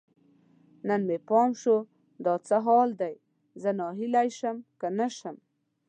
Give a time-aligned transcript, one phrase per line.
[0.87, 1.77] نن مې پام شو،
[2.25, 3.15] دا څه حال دی؟
[3.61, 5.37] زه ناهیلی شم که نه شم